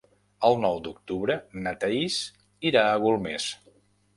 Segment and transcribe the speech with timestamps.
[0.47, 1.35] El nou d'octubre
[1.67, 2.17] na Thaís
[2.71, 3.47] irà a Golmés.